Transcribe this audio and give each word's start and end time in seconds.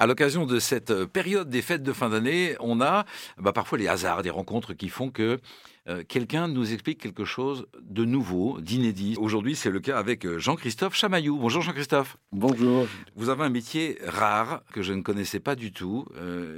À 0.00 0.06
l'occasion 0.08 0.44
de 0.44 0.58
cette 0.58 0.90
euh, 0.90 1.06
période 1.06 1.48
des 1.48 1.62
fêtes 1.62 1.84
de 1.84 1.92
fin 1.92 2.10
d'année, 2.10 2.56
on 2.58 2.80
a 2.80 3.04
bah, 3.38 3.52
parfois 3.52 3.78
les 3.78 3.86
hasards, 3.86 4.22
des 4.22 4.30
rencontres 4.30 4.74
qui 4.74 4.88
font 4.88 5.08
que 5.08 5.38
euh, 5.88 6.02
quelqu'un 6.02 6.48
nous 6.48 6.72
explique 6.72 7.00
quelque 7.00 7.24
chose 7.24 7.68
de 7.80 8.04
nouveau, 8.04 8.60
d'inédit. 8.60 9.14
Aujourd'hui, 9.20 9.54
c'est 9.54 9.70
le 9.70 9.78
cas 9.78 9.96
avec 9.96 10.26
euh, 10.26 10.40
Jean-Christophe 10.40 10.96
Chamaillou. 10.96 11.38
Bonjour 11.38 11.62
Jean-Christophe. 11.62 12.16
Bonjour. 12.32 12.88
Vous 13.14 13.28
avez 13.28 13.44
un 13.44 13.50
métier 13.50 13.96
rare 14.04 14.64
que 14.72 14.82
je 14.82 14.92
ne 14.92 15.00
connaissais 15.00 15.38
pas 15.38 15.54
du 15.54 15.70
tout 15.70 16.06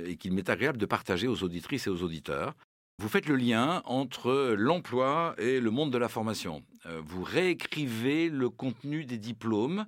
et 0.07 0.17
qu'il 0.17 0.33
m'est 0.33 0.49
agréable 0.49 0.79
de 0.79 0.87
partager 0.87 1.29
aux 1.29 1.43
auditrices 1.43 1.87
et 1.87 1.91
aux 1.91 2.03
auditeurs. 2.03 2.55
Vous 2.99 3.09
faites 3.11 3.27
le 3.27 3.37
lien 3.37 3.83
entre 3.85 4.55
l'emploi 4.57 5.35
et 5.37 5.61
le 5.61 5.71
monde 5.71 5.93
de 5.93 5.99
la 5.99 6.09
formation. 6.09 6.63
vous 7.05 7.23
réécrivez 7.23 8.31
le 8.31 8.49
contenu 8.49 9.05
des 9.05 9.19
diplômes 9.19 9.87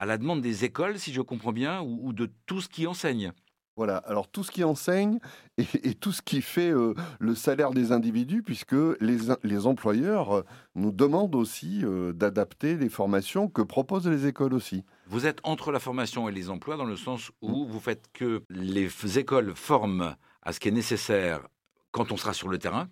à 0.00 0.06
la 0.06 0.16
demande 0.16 0.40
des 0.40 0.64
écoles, 0.64 0.98
si 0.98 1.12
je 1.12 1.20
comprends 1.20 1.52
bien, 1.52 1.82
ou, 1.82 2.12
de 2.12 2.30
tout 2.46 2.62
ce 2.62 2.68
qui 2.68 2.86
enseigne. 2.86 3.32
Voilà, 3.76 3.98
alors 3.98 4.28
tout 4.28 4.42
ce 4.42 4.50
qui 4.50 4.64
enseigne 4.64 5.20
et, 5.56 5.94
tout 5.94 6.12
ce 6.12 6.22
qui 6.22 6.42
fait 6.42 6.70
euh, 6.70 6.94
le 7.18 7.34
salaire 7.34 7.70
des 7.70 7.92
individus, 7.92 8.42
puisque 8.42 8.74
les, 9.00 9.18
les 9.42 9.66
employeurs 9.66 10.38
euh, 10.38 10.44
nous 10.74 10.90
demandent 10.90 11.34
aussi 11.34 11.80
euh, 11.84 12.12
d'adapter 12.12 12.76
les 12.76 12.88
formations 12.88 13.48
que 13.48 13.62
proposent 13.62 14.08
les 14.08 14.26
écoles 14.26 14.54
aussi. 14.54 14.84
Vous 15.06 15.26
êtes 15.26 15.38
entre 15.44 15.70
la 15.70 15.78
formation 15.78 16.28
et 16.28 16.32
les 16.32 16.50
emplois 16.50 16.76
dans 16.76 16.84
le 16.84 16.96
sens 16.96 17.30
où 17.40 17.66
vous 17.66 17.80
faites 17.80 18.10
que 18.12 18.42
les 18.50 18.90
écoles 19.18 19.54
forment 19.54 20.16
à 20.42 20.52
ce 20.52 20.60
qui 20.60 20.68
est 20.68 20.72
nécessaire 20.72 21.46
quand 21.90 22.12
on 22.12 22.16
sera 22.16 22.32
sur 22.32 22.48
le 22.48 22.58
terrain, 22.58 22.88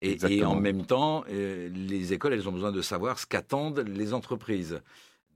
et, 0.00 0.18
et, 0.28 0.44
en 0.44 0.56
même 0.56 0.84
temps, 0.84 1.22
les 1.28 2.12
écoles, 2.12 2.32
elles 2.32 2.48
ont 2.48 2.52
besoin 2.52 2.72
de 2.72 2.82
savoir 2.82 3.20
ce 3.20 3.26
qu'attendent 3.26 3.84
les 3.86 4.14
entreprises. 4.14 4.80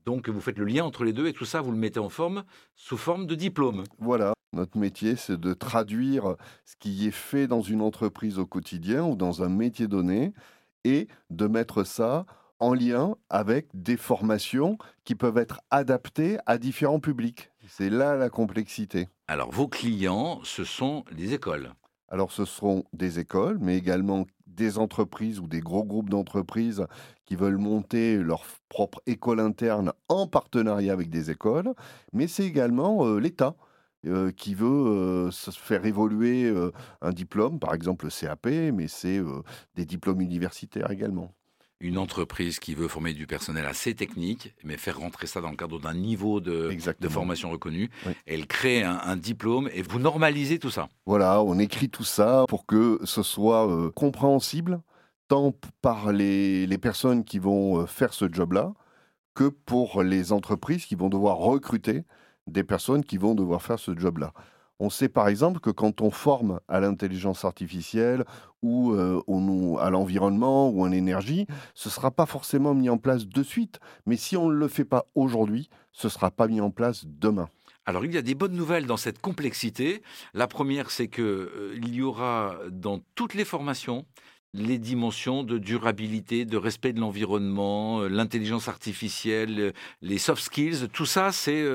Donc 0.07 0.29
vous 0.29 0.39
faites 0.39 0.57
le 0.57 0.63
lien 0.63 0.85
entre 0.85 1.03
les 1.03 1.11
deux 1.11 1.27
et 1.27 1.33
tout 1.33 1.43
ça, 1.43 1.59
vous 1.59 1.71
le 1.71 1.77
mettez 1.77 1.99
en 1.99 2.07
forme 2.07 2.45
sous 2.77 2.95
forme 2.95 3.25
de 3.25 3.35
diplôme. 3.35 3.83
Voilà, 3.99 4.31
notre 4.53 4.77
métier, 4.77 5.17
c'est 5.17 5.37
de 5.37 5.53
traduire 5.53 6.37
ce 6.63 6.77
qui 6.79 7.05
est 7.05 7.11
fait 7.11 7.45
dans 7.45 7.59
une 7.59 7.81
entreprise 7.81 8.39
au 8.39 8.45
quotidien 8.45 9.03
ou 9.03 9.17
dans 9.17 9.43
un 9.43 9.49
métier 9.49 9.89
donné 9.89 10.31
et 10.85 11.09
de 11.29 11.47
mettre 11.47 11.83
ça 11.83 12.25
en 12.59 12.73
lien 12.73 13.17
avec 13.29 13.67
des 13.73 13.97
formations 13.97 14.77
qui 15.03 15.13
peuvent 15.13 15.37
être 15.37 15.59
adaptées 15.71 16.37
à 16.45 16.57
différents 16.57 17.01
publics. 17.01 17.51
C'est 17.67 17.89
là 17.89 18.15
la 18.15 18.29
complexité. 18.29 19.09
Alors 19.27 19.51
vos 19.51 19.67
clients, 19.67 20.39
ce 20.45 20.63
sont 20.63 21.03
les 21.11 21.33
écoles. 21.33 21.73
Alors 22.09 22.31
ce 22.31 22.45
seront 22.45 22.83
des 22.93 23.19
écoles, 23.19 23.57
mais 23.59 23.77
également 23.77 24.25
des 24.45 24.77
entreprises 24.77 25.39
ou 25.39 25.47
des 25.47 25.59
gros 25.59 25.83
groupes 25.83 26.09
d'entreprises 26.09 26.85
qui 27.25 27.35
veulent 27.35 27.57
monter 27.57 28.17
leur 28.17 28.43
propre 28.69 29.01
école 29.05 29.39
interne 29.39 29.93
en 30.07 30.27
partenariat 30.27 30.93
avec 30.93 31.09
des 31.09 31.29
écoles, 31.29 31.73
mais 32.13 32.27
c'est 32.27 32.45
également 32.45 33.05
euh, 33.05 33.19
l'État. 33.19 33.55
Euh, 34.05 34.31
qui 34.31 34.53
veut 34.53 34.67
euh, 34.67 35.31
faire 35.31 35.83
évoluer 35.85 36.53
un 37.01 37.11
diplôme, 37.11 37.59
par 37.59 37.73
exemple 37.73 38.05
le 38.05 38.11
CAP, 38.11 38.45
mais 38.45 38.87
c'est 38.87 39.19
des 39.75 39.85
diplômes 39.85 40.21
universitaires 40.21 40.91
également 40.91 41.33
une 41.79 41.97
entreprise 41.97 42.59
qui 42.59 42.73
veut 42.73 42.87
former 42.87 43.13
du 43.13 43.27
personnel 43.27 43.65
assez 43.65 43.93
technique, 43.93 44.55
mais 44.63 44.77
faire 44.77 44.99
rentrer 44.99 45.27
ça 45.27 45.41
dans 45.41 45.51
le 45.51 45.55
cadre 45.55 45.79
d'un 45.79 45.93
niveau 45.93 46.39
de, 46.39 46.75
de, 46.99 47.09
formation 47.09 47.51
reconnu. 47.51 47.89
Elle 48.25 48.47
crée 48.47 48.83
un, 48.83 49.15
diplôme 49.15 49.69
et 49.73 49.81
vous 49.81 49.99
normalisez 49.99 50.59
tout 50.59 50.71
ça. 50.71 50.89
Voilà, 51.05 51.41
on 51.43 51.59
écrit 51.59 51.89
tout 51.89 52.03
ça 52.03 52.45
pour 52.47 52.65
que 52.65 52.99
ce 53.03 53.23
soit 53.23 53.69
euh, 53.69 53.91
compréhensible 53.91 54.81
tant 55.27 55.53
par 55.81 56.11
les, 56.11 56.65
les, 56.65 56.77
personnes 56.77 57.23
qui 57.23 57.37
vont 57.37 57.81
euh, 57.81 57.85
faire 57.85 58.13
ce 58.13 58.31
job-là 58.31 58.73
que 59.35 59.49
pour 59.49 60.01
les 60.01 60.31
entreprises 60.31 60.85
qui 60.85 60.95
vont 60.95 61.09
devoir 61.09 61.37
recruter 61.37 62.03
des 62.47 62.63
personnes 62.63 63.03
qui 63.03 63.17
vont 63.17 63.35
devoir 63.35 63.61
faire 63.61 63.77
ce 63.77 63.97
job-là. 63.97 64.33
On 64.79 64.89
sait 64.89 65.09
par 65.09 65.27
exemple 65.27 65.59
que 65.59 65.71
quand 65.71 66.01
on 66.01 66.11
forme 66.11 66.59
à 66.67 66.79
l'intelligence 66.79 67.45
artificielle 67.45 68.25
ou 68.61 68.91
euh, 68.91 69.21
à 69.79 69.89
l'environnement 69.89 70.69
ou 70.69 70.83
en 70.83 70.91
énergie, 70.91 71.47
ce 71.73 71.89
ne 71.89 71.91
sera 71.91 72.11
pas 72.11 72.25
forcément 72.25 72.73
mis 72.75 72.89
en 72.89 72.97
place 72.97 73.27
de 73.27 73.43
suite. 73.43 73.79
Mais 74.05 74.17
si 74.17 74.37
on 74.37 74.49
ne 74.49 74.55
le 74.55 74.67
fait 74.67 74.85
pas 74.85 75.05
aujourd'hui, 75.15 75.69
ce 75.91 76.07
ne 76.07 76.11
sera 76.11 76.29
pas 76.29 76.47
mis 76.47 76.61
en 76.61 76.69
place 76.69 77.05
demain. 77.05 77.49
Alors 77.85 78.05
il 78.05 78.13
y 78.13 78.17
a 78.17 78.21
des 78.21 78.35
bonnes 78.35 78.55
nouvelles 78.55 78.85
dans 78.85 78.97
cette 78.97 79.19
complexité. 79.19 80.03
La 80.33 80.47
première, 80.47 80.91
c'est 80.91 81.07
qu'il 81.07 81.23
euh, 81.23 81.79
y 81.83 82.01
aura 82.01 82.55
dans 82.69 82.99
toutes 83.15 83.33
les 83.33 83.45
formations 83.45 84.05
les 84.53 84.79
dimensions 84.79 85.43
de 85.43 85.57
durabilité, 85.57 86.45
de 86.45 86.57
respect 86.57 86.93
de 86.93 86.99
l'environnement, 86.99 88.01
euh, 88.01 88.07
l'intelligence 88.07 88.67
artificielle, 88.69 89.73
les 90.01 90.17
soft 90.17 90.41
skills, 90.41 90.87
tout 90.91 91.05
ça, 91.05 91.31
c'est, 91.31 91.65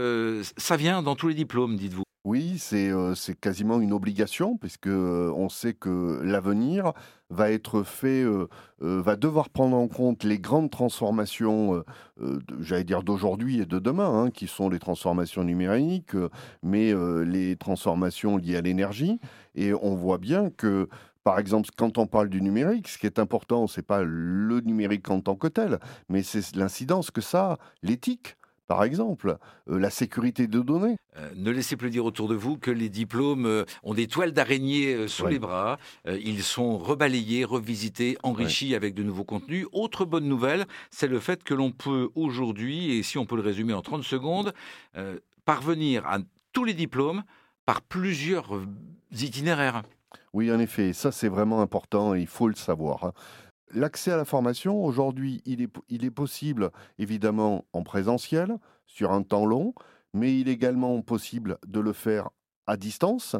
ça 0.57 0.77
vient 0.77 1.03
dans 1.03 1.15
tous 1.15 1.29
les 1.29 1.35
diplômes, 1.35 1.77
dites-vous. 1.77 2.03
Oui, 2.25 2.59
c'est 2.59 2.93
quasiment 3.41 3.81
une 3.81 3.93
obligation 3.93 4.57
puisque 4.57 4.87
on 4.87 5.49
sait 5.49 5.75
que 5.75 6.21
l'avenir 6.23 6.93
va 7.31 7.51
être 7.51 7.83
fait, 7.83 8.25
va 8.79 9.17
devoir 9.17 9.51
prendre 9.51 9.77
en 9.77 9.89
compte 9.89 10.23
les 10.23 10.39
grandes 10.39 10.71
transformations, 10.71 11.83
j'allais 12.61 12.85
dire 12.85 13.03
d'aujourd'hui 13.03 13.61
et 13.61 13.67
de 13.67 13.81
demain, 13.81 14.25
hein, 14.27 14.31
qui 14.31 14.47
sont 14.47 14.69
les 14.69 14.79
transformations 14.79 15.43
numériques, 15.43 16.15
mais 16.63 16.95
les 17.25 17.57
transformations 17.57 18.37
liées 18.37 18.57
à 18.57 18.61
l'énergie. 18.61 19.19
Et 19.57 19.75
on 19.75 19.97
voit 19.97 20.19
bien 20.19 20.51
que 20.51 20.89
par 21.25 21.41
exemple, 21.41 21.71
quand 21.77 21.99
on 21.99 22.07
parle 22.07 22.29
du 22.29 22.41
numérique, 22.41 22.89
ce 22.89 22.99
qui 22.99 23.07
est 23.07 23.19
important, 23.19 23.67
c'est 23.67 23.87
pas 23.87 24.03
le 24.05 24.61
numérique 24.61 25.11
en 25.11 25.21
tant 25.21 25.37
que 25.37 25.49
tel, 25.49 25.79
mais 26.09 26.23
c'est 26.23 26.55
l'incidence 26.57 27.11
que 27.11 27.21
ça 27.21 27.53
a, 27.53 27.59
l'éthique 27.83 28.37
par 28.73 28.85
exemple, 28.85 29.37
euh, 29.69 29.79
la 29.79 29.91
sécurité 29.91 30.47
de 30.47 30.61
données. 30.61 30.97
Euh, 31.19 31.29
ne 31.37 31.51
laissez 31.51 31.77
plus 31.77 31.91
dire 31.91 32.07
autour 32.07 32.27
de 32.27 32.35
vous 32.35 32.57
que 32.57 32.71
les 32.71 32.89
diplômes 32.89 33.45
euh, 33.45 33.65
ont 33.83 33.93
des 33.93 34.07
toiles 34.07 34.33
d'araignée 34.33 35.09
sous 35.09 35.27
les 35.27 35.39
bras. 35.39 35.77
ils 36.07 36.43
sont 36.43 36.79
rebalayés, 36.79 37.45
revisités, 37.45 38.17
enrichis 38.23 38.75
avec 38.75 38.95
de 38.95 39.03
nouveaux 39.03 39.25
contenus. 39.25 39.67
Autre 39.73 40.07
bonne 40.07 40.25
nouvelle, 40.25 40.65
c'est 40.91 41.07
le 41.07 41.21
fait 41.21 41.45
que 41.45 41.53
l'on 41.53 41.71
peut 41.71 42.09
aujourd'hui, 42.15 42.97
et 42.97 43.03
si 43.03 43.19
on 43.19 43.27
peut 43.27 43.37
le 43.37 43.43
résumer 43.43 43.75
en 43.75 43.83
30 43.83 44.05
secondes, 44.05 44.55
parvenir 45.45 46.07
à 46.07 46.21
tous 46.55 46.65
les 46.65 46.73
diplômes 46.73 47.25
par 47.67 47.83
plusieurs 47.83 48.59
itinéraires. 49.13 49.83
Oui, 50.33 50.51
en 50.51 50.59
effet, 50.59 50.95
ça 50.95 51.13
c'est 51.13 51.29
vraiment 51.29 51.61
important 51.61 52.15
et 52.15 52.23
il 52.23 52.27
faut 52.27 52.49
le 52.49 52.55
savoir. 52.55 53.13
L'accès 53.75 54.13
à 54.13 54.17
la 54.19 54.27
formation, 54.27 54.85
aujourd'hui, 54.85 55.41
il 55.47 55.63
est, 55.63 55.73
il 55.89 56.05
est 56.05 56.11
possible 56.11 56.71
évidemment 56.99 57.65
en 57.73 57.83
présentiel, 57.83 58.59
sur 58.87 59.13
un 59.13 59.23
temps 59.23 59.47
long, 59.47 59.75
mais 60.13 60.39
il 60.39 60.49
est 60.49 60.53
également 60.53 61.01
possible 61.01 61.59
de 61.67 61.81
le 61.81 61.95
faire 61.95 62.29
à 62.67 62.77
distance, 62.77 63.35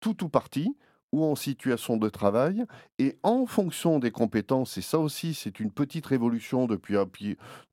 tout 0.00 0.24
ou 0.24 0.28
partie, 0.28 0.76
ou 1.12 1.24
en 1.24 1.36
situation 1.36 1.96
de 1.96 2.08
travail, 2.08 2.64
et 2.98 3.18
en 3.22 3.46
fonction 3.46 4.00
des 4.00 4.10
compétences, 4.10 4.76
et 4.78 4.82
ça 4.82 4.98
aussi 4.98 5.34
c'est 5.34 5.60
une 5.60 5.70
petite 5.70 6.06
révolution 6.06 6.66
depuis, 6.66 6.96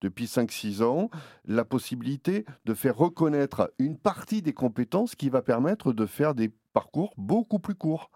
depuis 0.02 0.26
5-6 0.26 0.84
ans, 0.84 1.10
la 1.46 1.66
possibilité 1.66 2.46
de 2.66 2.76
faire 2.76 2.96
reconnaître 2.96 3.74
une 3.80 3.98
partie 3.98 4.44
des 4.44 4.54
compétences 4.54 5.16
qui 5.16 5.30
va 5.30 5.42
permettre 5.42 5.92
de 5.92 6.06
faire 6.06 6.36
des 6.36 6.52
parcours 6.74 7.14
beaucoup 7.18 7.60
plus 7.60 7.76
courts 7.76 8.12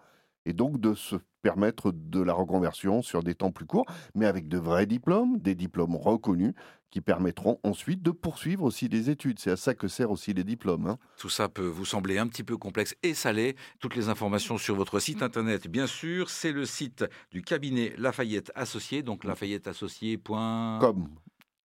et 0.48 0.54
donc 0.54 0.80
de 0.80 0.94
se 0.94 1.16
permettre 1.42 1.92
de 1.92 2.20
la 2.20 2.32
reconversion 2.32 3.02
sur 3.02 3.22
des 3.22 3.34
temps 3.34 3.52
plus 3.52 3.66
courts, 3.66 3.84
mais 4.14 4.24
avec 4.24 4.48
de 4.48 4.56
vrais 4.56 4.86
diplômes, 4.86 5.38
des 5.38 5.54
diplômes 5.54 5.94
reconnus 5.94 6.54
qui 6.90 7.02
permettront 7.02 7.60
ensuite 7.64 8.02
de 8.02 8.10
poursuivre 8.10 8.64
aussi 8.64 8.88
des 8.88 9.10
études. 9.10 9.38
C'est 9.38 9.50
à 9.50 9.56
ça 9.56 9.74
que 9.74 9.88
servent 9.88 10.12
aussi 10.12 10.32
les 10.32 10.44
diplômes. 10.44 10.86
Hein. 10.86 10.96
Tout 11.18 11.28
ça 11.28 11.50
peut 11.50 11.66
vous 11.66 11.84
sembler 11.84 12.16
un 12.16 12.26
petit 12.26 12.44
peu 12.44 12.56
complexe 12.56 12.96
et 13.02 13.12
salé. 13.12 13.56
Toutes 13.78 13.94
les 13.94 14.08
informations 14.08 14.56
sur 14.56 14.74
votre 14.74 15.00
site 15.00 15.22
internet, 15.22 15.68
bien 15.68 15.86
sûr, 15.86 16.30
c'est 16.30 16.52
le 16.52 16.64
site 16.64 17.04
du 17.30 17.42
cabinet 17.42 17.92
Lafayette 17.98 18.50
Associé, 18.54 19.02
donc 19.02 19.24
lafayetteassocié.com. 19.24 21.08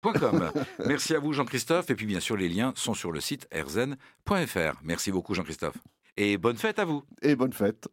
Merci 0.86 1.14
à 1.14 1.18
vous 1.18 1.32
Jean-Christophe 1.32 1.88
et 1.88 1.94
puis 1.94 2.04
bien 2.04 2.20
sûr 2.20 2.36
les 2.36 2.50
liens 2.50 2.74
sont 2.76 2.92
sur 2.92 3.10
le 3.10 3.20
site 3.20 3.48
erzen.fr. 3.50 4.80
Merci 4.82 5.10
beaucoup 5.10 5.32
Jean-Christophe. 5.32 5.78
Et 6.18 6.36
bonne 6.36 6.58
fête 6.58 6.78
à 6.78 6.84
vous. 6.84 7.02
Et 7.22 7.34
bonne 7.34 7.54
fête. 7.54 7.88